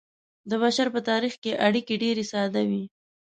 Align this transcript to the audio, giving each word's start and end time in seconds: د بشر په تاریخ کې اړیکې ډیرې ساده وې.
د 0.49 0.51
بشر 0.63 0.87
په 0.95 0.99
تاریخ 1.09 1.33
کې 1.43 1.51
اړیکې 1.67 1.93
ډیرې 2.03 2.23
ساده 2.31 2.61
وې. 2.69 2.83